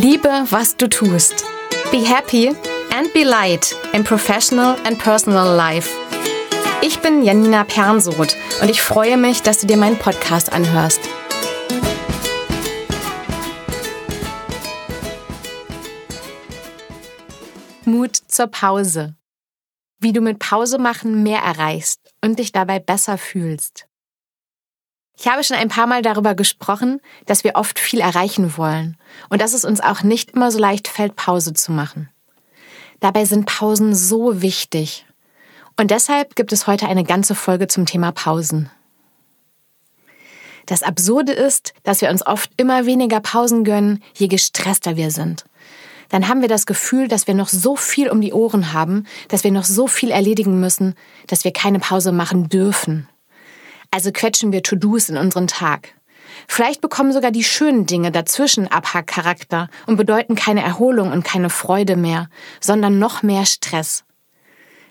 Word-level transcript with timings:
Liebe, 0.00 0.46
was 0.50 0.76
du 0.76 0.88
tust. 0.88 1.44
Be 1.90 2.04
happy 2.04 2.50
and 2.94 3.12
be 3.12 3.24
light 3.24 3.74
in 3.92 4.04
professional 4.04 4.76
and 4.84 4.96
personal 4.96 5.56
life. 5.56 5.92
Ich 6.82 7.00
bin 7.00 7.24
Janina 7.24 7.64
Pernsoth 7.64 8.36
und 8.62 8.70
ich 8.70 8.80
freue 8.80 9.16
mich, 9.16 9.42
dass 9.42 9.58
du 9.58 9.66
dir 9.66 9.76
meinen 9.76 9.98
Podcast 9.98 10.52
anhörst. 10.52 11.00
Mut 17.84 18.14
zur 18.14 18.46
Pause. 18.46 19.16
Wie 19.98 20.12
du 20.12 20.20
mit 20.20 20.38
Pause 20.38 20.78
machen 20.78 21.24
mehr 21.24 21.40
erreichst 21.40 22.14
und 22.24 22.38
dich 22.38 22.52
dabei 22.52 22.78
besser 22.78 23.18
fühlst. 23.18 23.87
Ich 25.20 25.26
habe 25.26 25.42
schon 25.42 25.56
ein 25.56 25.68
paar 25.68 25.88
Mal 25.88 26.02
darüber 26.02 26.36
gesprochen, 26.36 27.00
dass 27.26 27.42
wir 27.42 27.56
oft 27.56 27.80
viel 27.80 27.98
erreichen 27.98 28.56
wollen 28.56 28.96
und 29.28 29.42
dass 29.42 29.52
es 29.52 29.64
uns 29.64 29.80
auch 29.80 30.04
nicht 30.04 30.30
immer 30.30 30.52
so 30.52 30.60
leicht 30.60 30.86
fällt, 30.86 31.16
Pause 31.16 31.54
zu 31.54 31.72
machen. 31.72 32.08
Dabei 33.00 33.24
sind 33.24 33.44
Pausen 33.44 33.96
so 33.96 34.42
wichtig. 34.42 35.06
Und 35.76 35.90
deshalb 35.90 36.36
gibt 36.36 36.52
es 36.52 36.68
heute 36.68 36.86
eine 36.86 37.02
ganze 37.02 37.34
Folge 37.34 37.66
zum 37.66 37.84
Thema 37.84 38.12
Pausen. 38.12 38.70
Das 40.66 40.84
Absurde 40.84 41.32
ist, 41.32 41.74
dass 41.82 42.00
wir 42.00 42.10
uns 42.10 42.24
oft 42.24 42.50
immer 42.56 42.86
weniger 42.86 43.18
Pausen 43.18 43.64
gönnen, 43.64 44.04
je 44.14 44.28
gestresster 44.28 44.96
wir 44.96 45.10
sind. 45.10 45.44
Dann 46.10 46.28
haben 46.28 46.42
wir 46.42 46.48
das 46.48 46.64
Gefühl, 46.64 47.08
dass 47.08 47.26
wir 47.26 47.34
noch 47.34 47.48
so 47.48 47.74
viel 47.74 48.08
um 48.08 48.20
die 48.20 48.32
Ohren 48.32 48.72
haben, 48.72 49.04
dass 49.28 49.42
wir 49.42 49.50
noch 49.50 49.64
so 49.64 49.88
viel 49.88 50.12
erledigen 50.12 50.60
müssen, 50.60 50.94
dass 51.26 51.42
wir 51.42 51.52
keine 51.52 51.80
Pause 51.80 52.12
machen 52.12 52.48
dürfen. 52.48 53.08
Also 53.90 54.12
quetschen 54.12 54.52
wir 54.52 54.62
To-Dos 54.62 55.08
in 55.08 55.16
unseren 55.16 55.46
Tag. 55.46 55.94
Vielleicht 56.46 56.80
bekommen 56.80 57.12
sogar 57.12 57.30
die 57.30 57.44
schönen 57.44 57.86
Dinge 57.86 58.12
dazwischen 58.12 58.68
Abhackcharakter 58.68 59.68
und 59.86 59.96
bedeuten 59.96 60.34
keine 60.34 60.62
Erholung 60.62 61.12
und 61.12 61.24
keine 61.24 61.50
Freude 61.50 61.96
mehr, 61.96 62.28
sondern 62.60 62.98
noch 62.98 63.22
mehr 63.22 63.46
Stress. 63.46 64.04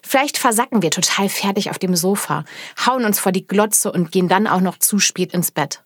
Vielleicht 0.03 0.37
versacken 0.37 0.81
wir 0.81 0.91
total 0.91 1.29
fertig 1.29 1.69
auf 1.69 1.79
dem 1.79 1.95
Sofa, 1.95 2.43
hauen 2.85 3.05
uns 3.05 3.19
vor 3.19 3.31
die 3.31 3.45
Glotze 3.45 3.91
und 3.91 4.11
gehen 4.11 4.27
dann 4.27 4.47
auch 4.47 4.61
noch 4.61 4.77
zu 4.77 4.99
spät 4.99 5.33
ins 5.33 5.51
Bett. 5.51 5.83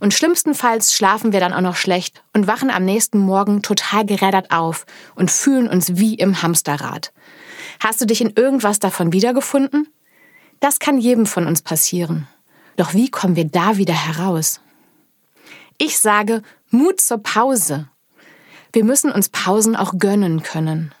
Und 0.00 0.14
schlimmstenfalls 0.14 0.94
schlafen 0.94 1.32
wir 1.32 1.40
dann 1.40 1.52
auch 1.52 1.60
noch 1.60 1.76
schlecht 1.76 2.22
und 2.32 2.46
wachen 2.46 2.70
am 2.70 2.84
nächsten 2.84 3.18
Morgen 3.18 3.62
total 3.62 4.06
gerädert 4.06 4.50
auf 4.50 4.86
und 5.14 5.30
fühlen 5.30 5.68
uns 5.68 5.96
wie 5.96 6.14
im 6.14 6.40
Hamsterrad. 6.40 7.12
Hast 7.80 8.00
du 8.00 8.06
dich 8.06 8.20
in 8.20 8.32
irgendwas 8.34 8.78
davon 8.78 9.12
wiedergefunden? 9.12 9.88
Das 10.60 10.78
kann 10.78 10.98
jedem 10.98 11.26
von 11.26 11.46
uns 11.46 11.62
passieren. 11.62 12.26
Doch 12.78 12.94
wie 12.94 13.10
kommen 13.10 13.34
wir 13.34 13.44
da 13.44 13.76
wieder 13.76 13.92
heraus? 13.92 14.60
Ich 15.78 15.98
sage 15.98 16.42
Mut 16.70 17.00
zur 17.00 17.18
Pause. 17.18 17.88
Wir 18.72 18.84
müssen 18.84 19.10
uns 19.10 19.30
Pausen 19.30 19.74
auch 19.74 19.98
gönnen 19.98 20.44
können. 20.44 20.94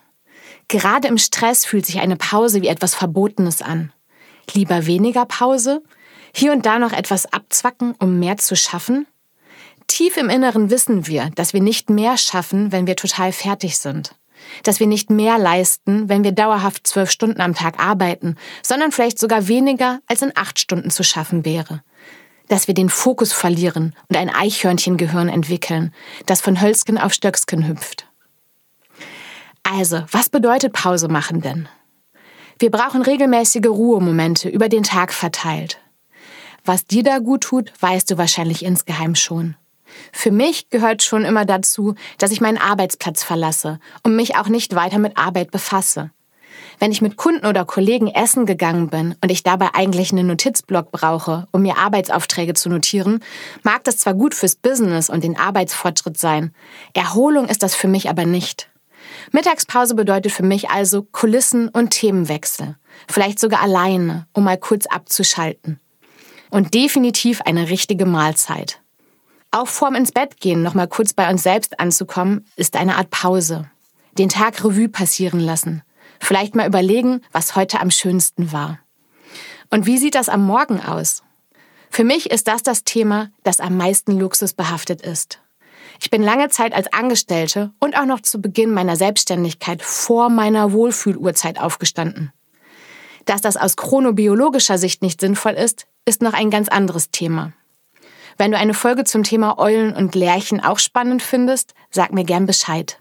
Gerade 0.66 1.06
im 1.06 1.18
Stress 1.18 1.64
fühlt 1.64 1.86
sich 1.86 2.00
eine 2.00 2.16
Pause 2.16 2.62
wie 2.62 2.66
etwas 2.66 2.96
Verbotenes 2.96 3.62
an. 3.62 3.92
Lieber 4.52 4.86
weniger 4.86 5.24
Pause? 5.24 5.80
Hier 6.34 6.50
und 6.52 6.66
da 6.66 6.80
noch 6.80 6.92
etwas 6.92 7.32
abzwacken, 7.32 7.94
um 8.00 8.18
mehr 8.18 8.38
zu 8.38 8.56
schaffen? 8.56 9.06
Tief 9.86 10.16
im 10.16 10.30
Inneren 10.30 10.70
wissen 10.70 11.06
wir, 11.06 11.30
dass 11.36 11.52
wir 11.52 11.62
nicht 11.62 11.90
mehr 11.90 12.16
schaffen, 12.16 12.72
wenn 12.72 12.88
wir 12.88 12.96
total 12.96 13.30
fertig 13.30 13.78
sind 13.78 14.16
dass 14.62 14.80
wir 14.80 14.86
nicht 14.86 15.10
mehr 15.10 15.38
leisten, 15.38 16.08
wenn 16.08 16.24
wir 16.24 16.32
dauerhaft 16.32 16.86
zwölf 16.86 17.10
Stunden 17.10 17.40
am 17.40 17.54
Tag 17.54 17.78
arbeiten, 17.78 18.36
sondern 18.62 18.92
vielleicht 18.92 19.18
sogar 19.18 19.48
weniger 19.48 20.00
als 20.06 20.22
in 20.22 20.32
acht 20.34 20.58
Stunden 20.58 20.90
zu 20.90 21.02
schaffen 21.02 21.44
wäre. 21.44 21.82
Dass 22.48 22.66
wir 22.66 22.74
den 22.74 22.88
Fokus 22.88 23.32
verlieren 23.32 23.94
und 24.08 24.16
ein 24.16 24.30
Eichhörnchengehirn 24.30 25.28
entwickeln, 25.28 25.92
das 26.26 26.40
von 26.40 26.60
Hölzken 26.60 26.98
auf 26.98 27.12
Stöcksken 27.12 27.68
hüpft. 27.68 28.06
Also, 29.62 30.04
was 30.10 30.30
bedeutet 30.30 30.72
Pause 30.72 31.08
machen 31.08 31.42
denn? 31.42 31.68
Wir 32.58 32.70
brauchen 32.70 33.02
regelmäßige 33.02 33.66
Ruhemomente 33.66 34.48
über 34.48 34.68
den 34.68 34.82
Tag 34.82 35.12
verteilt. 35.12 35.78
Was 36.64 36.86
dir 36.86 37.02
da 37.02 37.18
gut 37.18 37.42
tut, 37.42 37.72
weißt 37.80 38.10
du 38.10 38.18
wahrscheinlich 38.18 38.64
insgeheim 38.64 39.14
schon. 39.14 39.56
Für 40.12 40.30
mich 40.30 40.70
gehört 40.70 41.02
schon 41.02 41.24
immer 41.24 41.44
dazu, 41.44 41.94
dass 42.18 42.30
ich 42.30 42.40
meinen 42.40 42.58
Arbeitsplatz 42.58 43.22
verlasse 43.22 43.78
und 44.02 44.16
mich 44.16 44.36
auch 44.36 44.48
nicht 44.48 44.74
weiter 44.74 44.98
mit 44.98 45.16
Arbeit 45.16 45.50
befasse. 45.50 46.10
Wenn 46.78 46.92
ich 46.92 47.02
mit 47.02 47.16
Kunden 47.16 47.46
oder 47.46 47.64
Kollegen 47.64 48.08
essen 48.08 48.46
gegangen 48.46 48.88
bin 48.88 49.16
und 49.20 49.30
ich 49.30 49.42
dabei 49.42 49.70
eigentlich 49.74 50.12
einen 50.12 50.28
Notizblock 50.28 50.92
brauche, 50.92 51.48
um 51.52 51.62
mir 51.62 51.76
Arbeitsaufträge 51.76 52.54
zu 52.54 52.68
notieren, 52.68 53.20
mag 53.62 53.84
das 53.84 53.98
zwar 53.98 54.14
gut 54.14 54.34
fürs 54.34 54.56
Business 54.56 55.10
und 55.10 55.24
den 55.24 55.38
Arbeitsfortschritt 55.38 56.18
sein, 56.18 56.54
Erholung 56.94 57.48
ist 57.48 57.62
das 57.62 57.74
für 57.74 57.88
mich 57.88 58.08
aber 58.08 58.26
nicht. 58.26 58.70
Mittagspause 59.32 59.94
bedeutet 59.94 60.32
für 60.32 60.42
mich 60.42 60.70
also 60.70 61.02
Kulissen 61.02 61.68
und 61.68 61.90
Themenwechsel, 61.90 62.76
vielleicht 63.08 63.38
sogar 63.38 63.62
alleine, 63.62 64.26
um 64.32 64.44
mal 64.44 64.58
kurz 64.58 64.86
abzuschalten. 64.86 65.80
Und 66.50 66.74
definitiv 66.74 67.42
eine 67.42 67.68
richtige 67.68 68.06
Mahlzeit. 68.06 68.80
Auch 69.50 69.68
vorm 69.68 69.94
ins 69.94 70.12
Bett 70.12 70.40
gehen 70.40 70.62
noch 70.62 70.74
mal 70.74 70.88
kurz 70.88 71.14
bei 71.14 71.30
uns 71.30 71.42
selbst 71.42 71.80
anzukommen, 71.80 72.44
ist 72.56 72.76
eine 72.76 72.96
Art 72.96 73.10
Pause. 73.10 73.70
Den 74.18 74.28
Tag 74.28 74.62
Revue 74.62 74.88
passieren 74.88 75.40
lassen. 75.40 75.82
Vielleicht 76.20 76.54
mal 76.54 76.66
überlegen, 76.66 77.22
was 77.32 77.56
heute 77.56 77.80
am 77.80 77.90
schönsten 77.90 78.52
war. 78.52 78.80
Und 79.70 79.86
wie 79.86 79.98
sieht 79.98 80.14
das 80.14 80.28
am 80.28 80.44
Morgen 80.44 80.80
aus? 80.80 81.22
Für 81.90 82.04
mich 82.04 82.30
ist 82.30 82.48
das 82.48 82.62
das 82.62 82.84
Thema, 82.84 83.30
das 83.42 83.60
am 83.60 83.76
meisten 83.76 84.18
luxusbehaftet 84.18 85.00
ist. 85.00 85.40
Ich 86.00 86.10
bin 86.10 86.22
lange 86.22 86.48
Zeit 86.48 86.74
als 86.74 86.92
Angestellte 86.92 87.72
und 87.78 87.96
auch 87.96 88.04
noch 88.04 88.20
zu 88.20 88.40
Beginn 88.40 88.72
meiner 88.72 88.96
Selbstständigkeit 88.96 89.82
vor 89.82 90.28
meiner 90.28 90.72
Wohlfühluhrzeit 90.72 91.58
aufgestanden. 91.58 92.32
Dass 93.24 93.40
das 93.40 93.56
aus 93.56 93.76
chronobiologischer 93.76 94.78
Sicht 94.78 95.02
nicht 95.02 95.20
sinnvoll 95.20 95.52
ist, 95.52 95.86
ist 96.04 96.22
noch 96.22 96.34
ein 96.34 96.50
ganz 96.50 96.68
anderes 96.68 97.10
Thema. 97.10 97.52
Wenn 98.38 98.52
du 98.52 98.56
eine 98.56 98.72
Folge 98.72 99.02
zum 99.02 99.24
Thema 99.24 99.58
Eulen 99.58 99.94
und 99.94 100.14
Lerchen 100.14 100.62
auch 100.62 100.78
spannend 100.78 101.22
findest, 101.22 101.74
sag 101.90 102.12
mir 102.12 102.24
gern 102.24 102.46
Bescheid. 102.46 103.00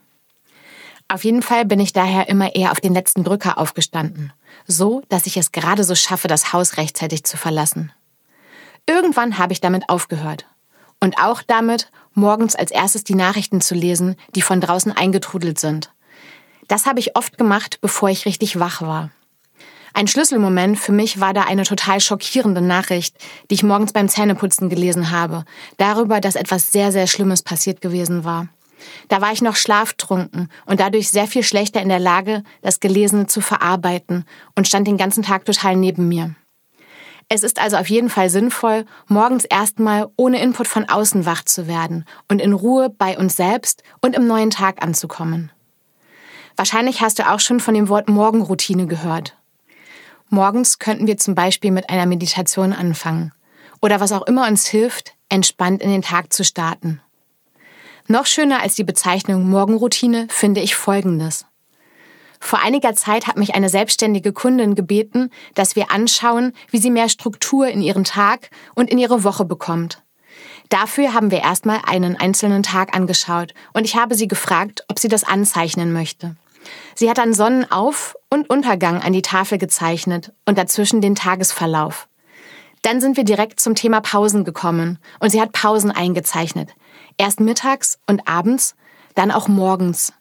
Auf 1.07 1.23
jeden 1.23 1.43
Fall 1.43 1.63
bin 1.63 1.79
ich 1.79 1.93
daher 1.93 2.27
immer 2.27 2.55
eher 2.55 2.71
auf 2.71 2.81
den 2.81 2.95
letzten 2.95 3.23
Drücker 3.23 3.59
aufgestanden. 3.59 4.33
So, 4.65 5.03
dass 5.09 5.27
ich 5.27 5.37
es 5.37 5.51
gerade 5.51 5.83
so 5.83 5.93
schaffe, 5.93 6.27
das 6.27 6.53
Haus 6.53 6.77
rechtzeitig 6.77 7.23
zu 7.23 7.37
verlassen. 7.37 7.93
Irgendwann 8.87 9.37
habe 9.37 9.53
ich 9.53 9.61
damit 9.61 9.89
aufgehört. 9.89 10.47
Und 10.99 11.19
auch 11.19 11.43
damit, 11.43 11.91
morgens 12.13 12.55
als 12.55 12.71
erstes 12.71 13.03
die 13.03 13.15
Nachrichten 13.15 13.61
zu 13.61 13.75
lesen, 13.75 14.15
die 14.35 14.41
von 14.41 14.59
draußen 14.59 14.91
eingetrudelt 14.91 15.59
sind. 15.59 15.93
Das 16.67 16.87
habe 16.87 16.99
ich 16.99 17.15
oft 17.15 17.37
gemacht, 17.37 17.77
bevor 17.79 18.09
ich 18.09 18.25
richtig 18.25 18.59
wach 18.59 18.81
war. 18.81 19.11
Ein 19.97 20.05
Schlüsselmoment 20.05 20.77
für 20.77 20.91
mich 20.91 21.19
war 21.19 21.33
da 21.33 21.45
eine 21.45 21.63
total 21.63 21.99
schockierende 21.99 22.61
Nachricht, 22.61 23.15
die 23.49 23.55
ich 23.55 23.63
morgens 23.63 23.93
beim 23.93 24.07
Zähneputzen 24.07 24.69
gelesen 24.69 25.09
habe, 25.09 25.43
darüber, 25.77 26.21
dass 26.21 26.35
etwas 26.35 26.71
sehr, 26.71 26.91
sehr 26.91 27.07
Schlimmes 27.07 27.41
passiert 27.41 27.81
gewesen 27.81 28.23
war. 28.23 28.47
Da 29.07 29.21
war 29.21 29.31
ich 29.31 29.41
noch 29.41 29.55
schlaftrunken 29.55 30.51
und 30.67 30.79
dadurch 30.79 31.09
sehr 31.09 31.25
viel 31.25 31.41
schlechter 31.41 31.81
in 31.81 31.89
der 31.89 31.97
Lage, 31.97 32.43
das 32.61 32.79
Gelesene 32.79 33.25
zu 33.25 33.41
verarbeiten 33.41 34.25
und 34.53 34.67
stand 34.67 34.85
den 34.85 34.97
ganzen 34.97 35.23
Tag 35.23 35.45
total 35.45 35.75
neben 35.75 36.07
mir. 36.07 36.35
Es 37.27 37.41
ist 37.41 37.59
also 37.59 37.77
auf 37.77 37.89
jeden 37.89 38.11
Fall 38.11 38.29
sinnvoll, 38.29 38.85
morgens 39.07 39.45
erstmal 39.45 40.09
ohne 40.15 40.39
Input 40.39 40.67
von 40.67 40.87
außen 40.87 41.25
wach 41.25 41.43
zu 41.43 41.65
werden 41.65 42.05
und 42.29 42.39
in 42.39 42.53
Ruhe 42.53 42.91
bei 42.91 43.17
uns 43.17 43.35
selbst 43.35 43.81
und 44.01 44.15
im 44.15 44.27
neuen 44.27 44.51
Tag 44.51 44.83
anzukommen. 44.83 45.51
Wahrscheinlich 46.55 47.01
hast 47.01 47.17
du 47.17 47.27
auch 47.27 47.39
schon 47.39 47.59
von 47.59 47.73
dem 47.73 47.89
Wort 47.89 48.07
Morgenroutine 48.09 48.85
gehört. 48.85 49.35
Morgens 50.29 50.79
könnten 50.79 51.07
wir 51.07 51.17
zum 51.17 51.35
Beispiel 51.35 51.71
mit 51.71 51.89
einer 51.89 52.05
Meditation 52.05 52.73
anfangen 52.73 53.31
oder 53.81 53.99
was 53.99 54.11
auch 54.11 54.27
immer 54.27 54.47
uns 54.47 54.67
hilft, 54.67 55.13
entspannt 55.29 55.81
in 55.81 55.89
den 55.89 56.01
Tag 56.01 56.33
zu 56.33 56.43
starten. 56.43 57.01
Noch 58.07 58.25
schöner 58.25 58.61
als 58.61 58.75
die 58.75 58.83
Bezeichnung 58.83 59.49
Morgenroutine 59.49 60.27
finde 60.29 60.61
ich 60.61 60.75
Folgendes. 60.75 61.45
Vor 62.39 62.59
einiger 62.59 62.93
Zeit 62.93 63.27
hat 63.27 63.37
mich 63.37 63.55
eine 63.55 63.69
selbstständige 63.69 64.31
Kundin 64.31 64.75
gebeten, 64.75 65.31
dass 65.55 65.75
wir 65.75 65.91
anschauen, 65.91 66.53
wie 66.69 66.77
sie 66.77 66.91
mehr 66.91 67.09
Struktur 67.09 67.67
in 67.67 67.81
ihren 67.81 68.03
Tag 68.03 68.49
und 68.75 68.89
in 68.89 68.97
ihre 68.97 69.23
Woche 69.23 69.45
bekommt. 69.45 70.03
Dafür 70.69 71.13
haben 71.13 71.31
wir 71.31 71.39
erstmal 71.39 71.79
einen 71.85 72.15
einzelnen 72.15 72.63
Tag 72.63 72.95
angeschaut 72.95 73.53
und 73.73 73.85
ich 73.85 73.95
habe 73.95 74.15
sie 74.15 74.27
gefragt, 74.27 74.83
ob 74.87 74.99
sie 74.99 75.07
das 75.07 75.23
anzeichnen 75.23 75.93
möchte. 75.93 76.35
Sie 76.95 77.09
hat 77.09 77.17
dann 77.17 77.33
Sonnenauf- 77.33 78.15
und 78.29 78.49
Untergang 78.49 79.01
an 79.01 79.13
die 79.13 79.21
Tafel 79.21 79.57
gezeichnet 79.57 80.33
und 80.45 80.57
dazwischen 80.57 81.01
den 81.01 81.15
Tagesverlauf. 81.15 82.07
Dann 82.81 83.01
sind 83.01 83.17
wir 83.17 83.23
direkt 83.23 83.59
zum 83.59 83.75
Thema 83.75 84.01
Pausen 84.01 84.43
gekommen 84.43 84.99
und 85.19 85.29
sie 85.29 85.41
hat 85.41 85.51
Pausen 85.51 85.91
eingezeichnet. 85.91 86.73
Erst 87.17 87.39
mittags 87.39 87.99
und 88.07 88.27
abends, 88.27 88.75
dann 89.15 89.31
auch 89.31 89.47
morgens. 89.47 90.13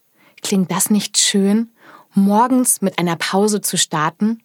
Klingt 0.43 0.71
das 0.71 0.91
nicht 0.91 1.19
schön? 1.19 1.73
Morgens 2.15 2.81
mit 2.81 2.99
einer 2.99 3.17
Pause 3.17 3.61
zu 3.61 3.77
starten? 3.77 4.43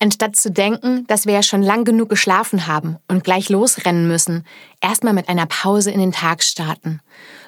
Anstatt 0.00 0.36
zu 0.36 0.50
denken, 0.50 1.06
dass 1.06 1.26
wir 1.26 1.34
ja 1.34 1.42
schon 1.42 1.62
lang 1.62 1.84
genug 1.84 2.08
geschlafen 2.08 2.66
haben 2.66 2.98
und 3.08 3.24
gleich 3.24 3.48
losrennen 3.48 4.06
müssen, 4.06 4.44
erstmal 4.80 5.12
mit 5.12 5.28
einer 5.28 5.46
Pause 5.46 5.90
in 5.90 6.00
den 6.00 6.12
Tag 6.12 6.42
starten. 6.42 7.00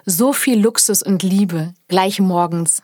So 0.04 0.32
viel 0.32 0.60
Luxus 0.60 1.02
und 1.02 1.22
Liebe 1.22 1.74
gleich 1.88 2.20
morgens. 2.20 2.82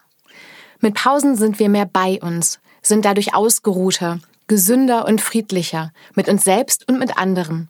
Mit 0.81 0.95
Pausen 0.95 1.37
sind 1.37 1.59
wir 1.59 1.69
mehr 1.69 1.87
bei 1.87 2.21
uns, 2.21 2.61
sind 2.83 3.05
dadurch 3.05 3.35
ausgeruhter, 3.35 4.21
gesünder 4.47 5.07
und 5.07 5.21
friedlicher, 5.21 5.93
mit 6.15 6.29
uns 6.29 6.45
selbst 6.45 6.89
und 6.89 6.99
mit 6.99 7.19
anderen. 7.19 7.69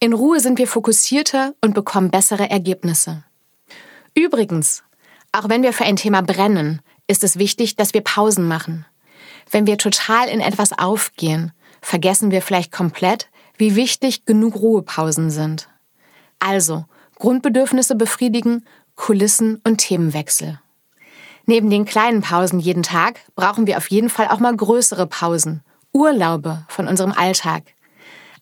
In 0.00 0.12
Ruhe 0.12 0.40
sind 0.40 0.58
wir 0.58 0.68
fokussierter 0.68 1.54
und 1.60 1.74
bekommen 1.74 2.10
bessere 2.10 2.48
Ergebnisse. 2.48 3.24
Übrigens, 4.14 4.84
auch 5.32 5.48
wenn 5.48 5.62
wir 5.62 5.72
für 5.72 5.84
ein 5.84 5.96
Thema 5.96 6.22
brennen, 6.22 6.80
ist 7.08 7.24
es 7.24 7.38
wichtig, 7.38 7.76
dass 7.76 7.94
wir 7.94 8.02
Pausen 8.02 8.46
machen. 8.46 8.86
Wenn 9.50 9.66
wir 9.66 9.78
total 9.78 10.28
in 10.28 10.40
etwas 10.40 10.78
aufgehen, 10.78 11.52
vergessen 11.80 12.30
wir 12.30 12.42
vielleicht 12.42 12.70
komplett, 12.70 13.28
wie 13.56 13.74
wichtig 13.74 14.24
genug 14.24 14.56
Ruhepausen 14.56 15.30
sind. 15.30 15.68
Also, 16.38 16.84
Grundbedürfnisse 17.16 17.96
befriedigen, 17.96 18.64
Kulissen 18.94 19.60
und 19.64 19.78
Themenwechsel. 19.78 20.60
Neben 21.48 21.70
den 21.70 21.86
kleinen 21.86 22.20
Pausen 22.20 22.60
jeden 22.60 22.82
Tag 22.82 23.20
brauchen 23.34 23.66
wir 23.66 23.78
auf 23.78 23.88
jeden 23.88 24.10
Fall 24.10 24.28
auch 24.28 24.38
mal 24.38 24.54
größere 24.54 25.06
Pausen, 25.06 25.62
Urlaube 25.94 26.66
von 26.68 26.86
unserem 26.86 27.12
Alltag. 27.12 27.62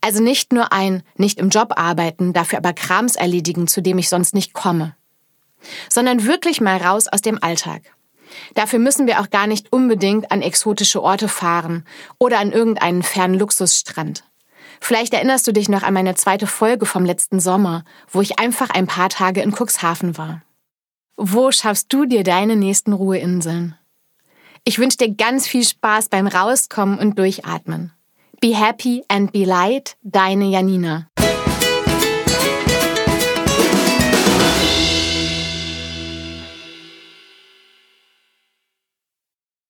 Also 0.00 0.20
nicht 0.20 0.52
nur 0.52 0.72
ein 0.72 1.04
nicht 1.14 1.38
im 1.38 1.50
Job 1.50 1.74
arbeiten, 1.76 2.32
dafür 2.32 2.58
aber 2.58 2.72
Krams 2.72 3.14
erledigen, 3.14 3.68
zu 3.68 3.80
dem 3.80 3.98
ich 3.98 4.08
sonst 4.08 4.34
nicht 4.34 4.54
komme, 4.54 4.96
sondern 5.88 6.24
wirklich 6.24 6.60
mal 6.60 6.78
raus 6.78 7.06
aus 7.06 7.20
dem 7.20 7.40
Alltag. 7.40 7.82
Dafür 8.54 8.80
müssen 8.80 9.06
wir 9.06 9.20
auch 9.20 9.30
gar 9.30 9.46
nicht 9.46 9.72
unbedingt 9.72 10.32
an 10.32 10.42
exotische 10.42 11.00
Orte 11.00 11.28
fahren 11.28 11.84
oder 12.18 12.40
an 12.40 12.50
irgendeinen 12.50 13.04
fernen 13.04 13.38
Luxusstrand. 13.38 14.24
Vielleicht 14.80 15.14
erinnerst 15.14 15.46
du 15.46 15.52
dich 15.52 15.68
noch 15.68 15.84
an 15.84 15.94
meine 15.94 16.16
zweite 16.16 16.48
Folge 16.48 16.86
vom 16.86 17.04
letzten 17.04 17.38
Sommer, 17.38 17.84
wo 18.10 18.20
ich 18.20 18.40
einfach 18.40 18.70
ein 18.70 18.88
paar 18.88 19.10
Tage 19.10 19.42
in 19.42 19.52
Cuxhaven 19.52 20.18
war. 20.18 20.42
Wo 21.18 21.50
schaffst 21.50 21.90
du 21.94 22.04
dir 22.04 22.24
deine 22.24 22.56
nächsten 22.56 22.92
Ruheinseln? 22.92 23.74
Ich 24.64 24.78
wünsche 24.78 24.98
dir 24.98 25.14
ganz 25.14 25.46
viel 25.46 25.64
Spaß 25.64 26.10
beim 26.10 26.26
Rauskommen 26.26 26.98
und 26.98 27.18
Durchatmen. 27.18 27.92
Be 28.42 28.54
happy 28.54 29.02
and 29.08 29.32
be 29.32 29.44
light, 29.44 29.96
deine 30.02 30.44
Janina. 30.44 31.08